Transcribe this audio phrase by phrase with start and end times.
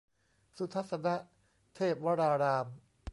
[0.57, 1.07] สุทัศน
[1.75, 2.67] เทพวราราม